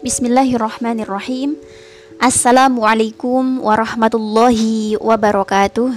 Bismillahirrahmanirrahim. 0.00 1.58
Assalamualaikum 2.16 3.60
warahmatullahi 3.60 4.96
wabarakatuh. 4.96 5.92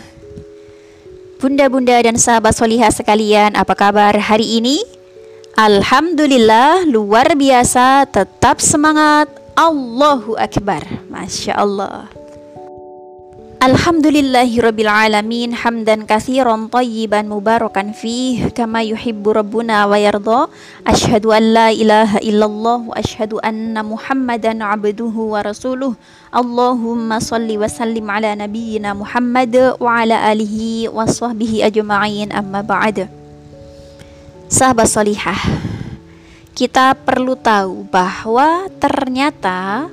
Bunda-bunda 1.40 1.96
dan 2.04 2.20
sahabat 2.20 2.52
solihah 2.52 2.92
sekalian, 2.92 3.56
apa 3.56 3.72
kabar 3.72 4.12
hari 4.20 4.60
ini? 4.60 4.84
Alhamdulillah, 5.56 6.84
luar 6.84 7.32
biasa, 7.40 8.04
tetap 8.12 8.60
semangat. 8.60 9.32
Allahu 9.56 10.36
Akbar. 10.36 10.84
Masya 11.08 11.56
Allah. 11.56 12.19
الحمد 13.60 14.08
لله 14.08 14.48
رب 14.64 14.80
العالمين 14.80 15.52
حمدا 15.56 16.08
كثيرا 16.08 16.56
طيبا 16.72 17.22
مباركا 17.22 17.92
فيه 17.92 18.56
كما 18.56 18.80
يحب 18.84 19.20
ربنا 19.30 19.86
ويرضى 19.86 20.48
أشهد 20.88 21.26
أن 21.26 21.44
لا 21.54 21.68
إله 21.68 22.18
إلا 22.24 22.46
الله 22.46 22.78
وأشهد 22.88 23.34
أن 23.44 23.76
محمدا 23.86 24.64
عبده 24.64 25.16
ورسوله 25.34 25.94
اللهم 26.36 27.10
صل 27.20 27.50
وسلم 27.58 28.06
على 28.12 28.32
نبينا 28.36 28.94
محمد 28.96 29.56
وعلى 29.80 30.16
آله 30.32 30.56
وصحبه 30.96 31.52
أجمعين 31.68 32.32
أما 32.32 32.62
بعد 32.64 33.08
صحبة 34.50 34.84
صليحة 34.84 35.36
kita 36.60 36.92
perlu 36.92 37.40
tahu 37.40 37.88
bahwa 37.88 38.68
ternyata 38.84 39.88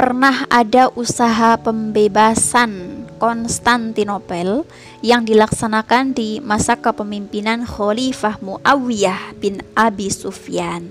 pernah 0.00 0.48
ada 0.48 0.88
usaha 0.96 1.60
pembebasan 1.60 3.04
Konstantinopel 3.20 4.64
yang 5.04 5.28
dilaksanakan 5.28 6.16
di 6.16 6.40
masa 6.40 6.72
kepemimpinan 6.80 7.68
Khalifah 7.68 8.40
Muawiyah 8.40 9.36
bin 9.36 9.60
Abi 9.76 10.08
Sufyan. 10.08 10.88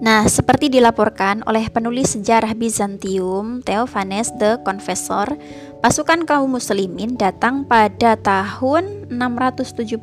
Nah, 0.00 0.24
seperti 0.24 0.72
dilaporkan 0.72 1.44
oleh 1.44 1.68
penulis 1.68 2.16
sejarah 2.16 2.56
Bizantium 2.56 3.60
Theophanes 3.60 4.32
the 4.40 4.56
Confessor, 4.64 5.36
pasukan 5.84 6.24
kaum 6.24 6.56
muslimin 6.56 7.20
datang 7.20 7.68
pada 7.68 8.16
tahun 8.16 9.12
672 9.12 10.00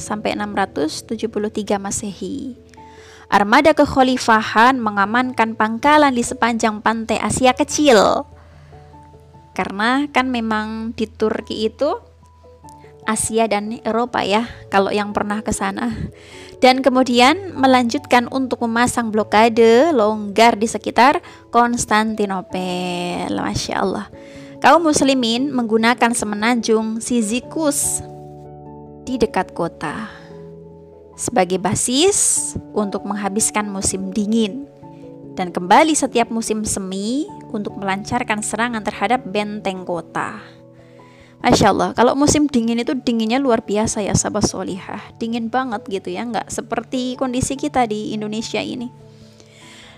sampai 0.00 0.32
673 0.32 1.76
Masehi. 1.76 2.65
Armada 3.26 3.74
kekhalifahan 3.74 4.78
mengamankan 4.78 5.58
pangkalan 5.58 6.14
di 6.14 6.22
sepanjang 6.22 6.78
pantai 6.78 7.18
Asia 7.18 7.50
Kecil. 7.58 8.22
Karena 9.50 10.06
kan 10.14 10.30
memang 10.30 10.94
di 10.94 11.10
Turki 11.10 11.66
itu 11.66 11.98
Asia 13.06 13.46
dan 13.46 13.70
Eropa 13.86 14.22
ya, 14.26 14.46
kalau 14.70 14.90
yang 14.90 15.10
pernah 15.14 15.42
ke 15.42 15.50
sana. 15.54 15.94
Dan 16.58 16.82
kemudian 16.82 17.54
melanjutkan 17.54 18.26
untuk 18.30 18.62
memasang 18.66 19.14
blokade 19.14 19.94
longgar 19.94 20.58
di 20.58 20.66
sekitar 20.66 21.22
Konstantinopel. 21.50 23.30
Masya 23.30 23.74
Allah. 23.78 24.06
Kaum 24.58 24.86
muslimin 24.86 25.54
menggunakan 25.54 26.14
semenanjung 26.16 26.98
Sizikus 26.98 28.02
di 29.06 29.14
dekat 29.20 29.54
kota 29.54 30.25
sebagai 31.16 31.56
basis 31.56 32.52
untuk 32.76 33.02
menghabiskan 33.08 33.66
musim 33.66 34.12
dingin. 34.12 34.68
Dan 35.36 35.52
kembali 35.52 35.92
setiap 35.92 36.32
musim 36.32 36.64
semi 36.64 37.28
untuk 37.52 37.76
melancarkan 37.76 38.40
serangan 38.40 38.80
terhadap 38.80 39.24
benteng 39.28 39.84
kota. 39.84 40.40
Masya 41.44 41.68
Allah, 41.72 41.90
kalau 41.92 42.16
musim 42.16 42.48
dingin 42.48 42.80
itu 42.80 42.96
dinginnya 42.96 43.36
luar 43.36 43.60
biasa 43.60 44.00
ya 44.00 44.16
sahabat 44.16 44.48
solihah. 44.48 45.02
Dingin 45.20 45.52
banget 45.52 45.84
gitu 45.88 46.08
ya, 46.08 46.24
nggak 46.24 46.48
seperti 46.48 47.20
kondisi 47.20 47.60
kita 47.60 47.84
di 47.84 48.16
Indonesia 48.16 48.60
ini 48.60 49.05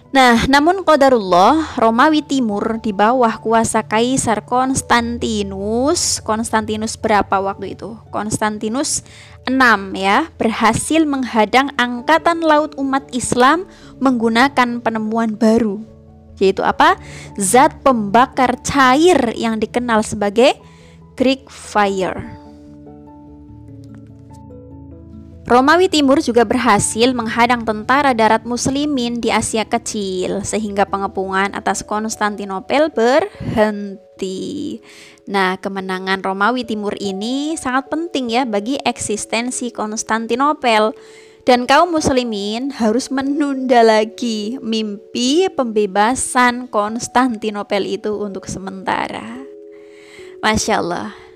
Nah, 0.08 0.48
namun 0.48 0.88
qadarullah, 0.88 1.76
Romawi 1.76 2.24
Timur 2.24 2.80
di 2.80 2.96
bawah 2.96 3.36
kuasa 3.44 3.84
Kaisar 3.84 4.41
Konstantinus, 4.41 6.24
Konstantinus 6.24 6.96
berapa 6.96 7.36
waktu 7.44 7.76
itu? 7.76 7.92
Konstantinus 8.08 9.04
6 9.44 9.52
ya, 9.92 10.32
berhasil 10.41 11.04
menghadang 11.04 11.76
angkatan 11.76 12.41
laut 12.41 12.72
umat 12.80 13.04
Islam 13.12 13.68
menggunakan 14.00 14.80
penemuan 14.80 15.36
baru. 15.36 15.84
Yaitu 16.41 16.64
apa? 16.64 16.97
Zat 17.36 17.84
pembakar 17.84 18.64
cair 18.64 19.36
yang 19.36 19.60
dikenal 19.60 20.00
sebagai 20.00 20.56
Greek 21.20 21.52
fire. 21.52 22.47
Romawi 25.48 25.88
Timur 25.88 26.20
juga 26.20 26.44
berhasil 26.44 27.09
menghadang 27.16 27.64
tentara 27.64 28.12
darat 28.12 28.44
muslimin 28.44 29.16
di 29.16 29.32
Asia 29.32 29.64
Kecil 29.64 30.44
sehingga 30.44 30.84
pengepungan 30.84 31.56
atas 31.56 31.81
Konstantinopel 31.81 32.92
berhenti. 32.92 34.76
Nah, 35.25 35.56
kemenangan 35.56 36.20
Romawi 36.20 36.69
Timur 36.69 36.92
ini 37.00 37.56
sangat 37.56 37.88
penting 37.88 38.28
ya 38.28 38.44
bagi 38.44 38.76
eksistensi 38.84 39.72
Konstantinopel 39.72 40.92
dan 41.48 41.65
kaum 41.65 41.97
muslimin 41.97 42.69
harus 42.76 43.09
menunda 43.09 43.80
lagi 43.80 44.60
mimpi 44.60 45.48
pembebasan 45.48 46.69
Konstantinopel 46.69 47.88
itu 47.88 48.20
untuk 48.20 48.44
sementara. 48.53 49.48
Masya 50.44 50.76
Allah. 50.84 51.28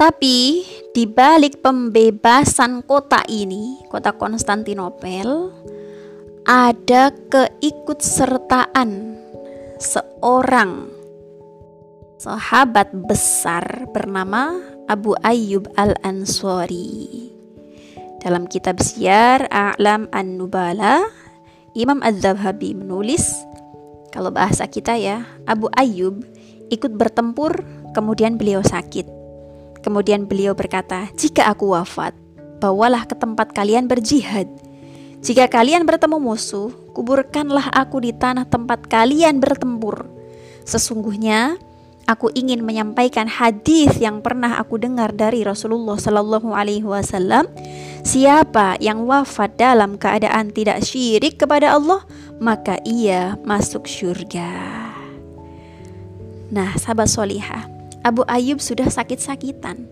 Tapi 0.00 0.64
di 0.96 1.04
balik 1.04 1.60
pembebasan 1.60 2.80
kota 2.88 3.20
ini, 3.28 3.84
kota 3.92 4.16
Konstantinopel, 4.16 5.52
ada 6.48 7.12
keikutsertaan 7.28 9.20
seorang 9.76 10.88
sahabat 12.16 12.88
besar 13.04 13.92
bernama 13.92 14.56
Abu 14.88 15.12
Ayyub 15.20 15.68
Al-Ansari. 15.76 17.28
Dalam 18.24 18.48
kitab 18.48 18.80
Syiar 18.80 19.52
A'lam 19.52 20.08
An-Nubala, 20.16 21.04
Imam 21.76 22.00
Az-Zabhabi 22.00 22.72
menulis, 22.72 23.36
kalau 24.16 24.32
bahasa 24.32 24.64
kita 24.64 24.96
ya, 24.96 25.28
Abu 25.44 25.68
Ayyub 25.76 26.24
ikut 26.72 26.96
bertempur, 26.96 27.52
kemudian 27.92 28.40
beliau 28.40 28.64
sakit 28.64 29.19
Kemudian 29.80 30.28
beliau 30.28 30.52
berkata, 30.52 31.08
"Jika 31.16 31.48
aku 31.48 31.72
wafat, 31.72 32.12
bawalah 32.60 33.08
ke 33.08 33.16
tempat 33.16 33.56
kalian 33.56 33.88
berjihad. 33.88 34.46
Jika 35.20 35.48
kalian 35.48 35.84
bertemu 35.88 36.20
musuh, 36.20 36.72
kuburkanlah 36.92 37.72
aku 37.72 38.04
di 38.04 38.12
tanah 38.12 38.48
tempat 38.48 38.88
kalian 38.88 39.40
bertempur. 39.40 40.08
Sesungguhnya 40.64 41.60
aku 42.04 42.32
ingin 42.32 42.64
menyampaikan 42.64 43.28
hadis 43.28 43.96
yang 44.00 44.20
pernah 44.24 44.60
aku 44.60 44.80
dengar 44.80 45.12
dari 45.12 45.44
Rasulullah 45.44 45.96
Sallallahu 45.96 46.52
Alaihi 46.52 46.84
Wasallam. 46.84 47.48
Siapa 48.00 48.80
yang 48.80 49.04
wafat 49.04 49.60
dalam 49.60 50.00
keadaan 50.00 50.52
tidak 50.56 50.84
syirik 50.84 51.36
kepada 51.36 51.76
Allah, 51.76 52.00
maka 52.40 52.80
ia 52.84 53.36
masuk 53.44 53.84
surga." 53.84 54.48
Nah, 56.50 56.74
sahabat 56.80 57.06
solihah, 57.06 57.79
Abu 58.00 58.24
Ayyub 58.24 58.60
sudah 58.64 58.88
sakit-sakitan. 58.88 59.84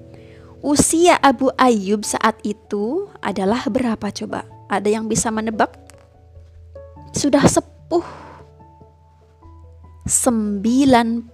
Usia 0.64 1.20
Abu 1.20 1.52
Ayyub 1.54 2.02
saat 2.02 2.40
itu 2.42 3.06
adalah 3.22 3.62
berapa 3.68 4.10
coba? 4.10 4.48
Ada 4.66 4.98
yang 4.98 5.06
bisa 5.06 5.28
menebak? 5.30 5.76
Sudah 7.12 7.44
sepuh 7.44 8.04
98 10.08 11.28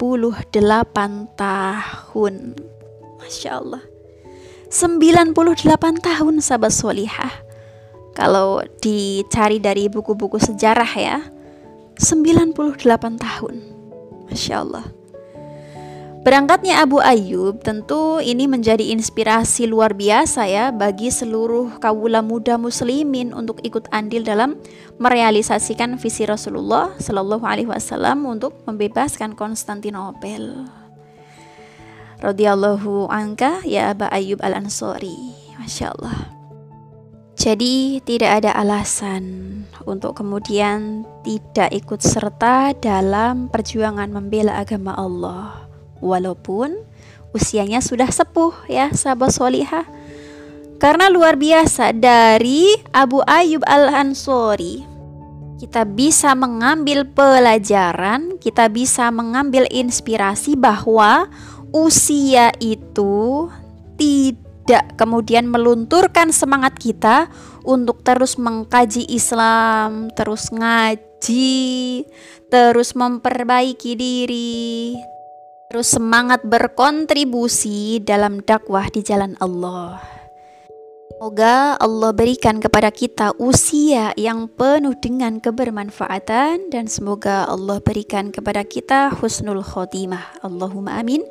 tahun. 1.39 2.35
Masya 3.23 3.51
Allah. 3.63 3.83
98 4.67 6.03
tahun 6.03 6.35
sahabat 6.43 6.75
solihah. 6.75 7.31
Kalau 8.19 8.67
dicari 8.83 9.63
dari 9.63 9.87
buku-buku 9.87 10.43
sejarah 10.43 10.91
ya, 10.99 11.23
98 12.03 12.83
tahun. 13.15 13.55
Masya 14.27 14.55
Allah. 14.59 15.04
Berangkatnya 16.25 16.81
Abu 16.81 17.05
Ayyub 17.05 17.61
tentu 17.61 18.17
ini 18.17 18.49
menjadi 18.49 18.81
inspirasi 18.97 19.69
luar 19.69 19.93
biasa 19.93 20.49
ya 20.49 20.73
bagi 20.73 21.13
seluruh 21.13 21.77
kawula 21.77 22.25
muda 22.25 22.57
muslimin 22.57 23.37
untuk 23.37 23.61
ikut 23.61 23.93
andil 23.93 24.25
dalam 24.25 24.57
merealisasikan 24.97 26.01
visi 26.01 26.25
Rasulullah 26.25 26.97
Shallallahu 26.97 27.45
alaihi 27.45 27.69
wasallam 27.69 28.25
untuk 28.25 28.57
membebaskan 28.65 29.37
Konstantinopel. 29.37 30.65
Radhiyallahu 32.25 33.13
anka 33.13 33.61
ya 33.69 33.93
Abu 33.93 34.09
Ayyub 34.09 34.41
Al-Ansori. 34.41 35.37
Masya 35.61 35.93
Allah. 35.93 36.33
Jadi 37.37 38.01
tidak 38.01 38.41
ada 38.41 38.57
alasan 38.57 39.25
untuk 39.85 40.17
kemudian 40.17 41.05
tidak 41.21 41.69
ikut 41.69 42.01
serta 42.01 42.73
dalam 42.81 43.53
perjuangan 43.53 44.09
membela 44.09 44.57
agama 44.57 44.97
Allah 44.97 45.64
walaupun 46.05 46.77
usianya 47.33 47.81
sudah 47.81 48.13
sepuh 48.13 48.53
ya 48.69 48.93
sahabat 48.93 49.33
solihah. 49.33 49.89
Karena 50.77 51.09
luar 51.09 51.41
biasa 51.41 51.97
dari 51.97 52.77
Abu 52.93 53.25
Ayyub 53.25 53.65
Al-Ansori 53.65 54.95
kita 55.65 55.89
bisa 55.89 56.37
mengambil 56.37 57.09
pelajaran, 57.09 58.37
kita 58.37 58.69
bisa 58.69 59.09
mengambil 59.09 59.65
inspirasi 59.73 60.61
bahwa 60.61 61.25
usia 61.73 62.53
itu 62.61 63.49
tidak 63.97 64.93
kemudian 65.01 65.49
melunturkan 65.49 66.37
semangat 66.37 66.77
kita 66.77 67.33
untuk 67.65 68.05
terus 68.05 68.37
mengkaji 68.37 69.09
Islam, 69.09 70.13
terus 70.13 70.53
ngaji, 70.53 72.05
terus 72.53 72.93
memperbaiki 72.93 73.97
diri, 73.97 75.01
terus 75.75 75.91
semangat 75.91 76.47
berkontribusi 76.47 77.99
dalam 77.99 78.39
dakwah 78.47 78.87
di 78.95 79.03
jalan 79.03 79.35
Allah. 79.43 79.99
Semoga 81.11 81.75
Allah 81.83 82.15
berikan 82.15 82.63
kepada 82.63 82.95
kita 82.95 83.35
usia 83.43 84.15
yang 84.15 84.47
penuh 84.47 84.95
dengan 85.03 85.43
kebermanfaatan 85.43 86.71
dan 86.71 86.87
semoga 86.87 87.51
Allah 87.51 87.83
berikan 87.83 88.31
kepada 88.31 88.63
kita 88.63 89.19
husnul 89.19 89.67
khotimah. 89.67 90.39
Allahumma 90.47 90.95
amin. 90.95 91.27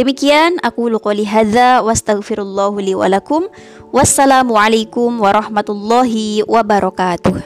Demikian 0.00 0.64
aku 0.64 0.88
qouli 0.96 1.28
hadza 1.28 1.84
wastaghfirullahu 1.84 2.80
li 2.80 2.96
wa 2.96 3.12
lakum. 3.12 3.52
Wassalamualaikum 3.92 5.20
warahmatullahi 5.20 6.40
wabarakatuh. 6.48 7.43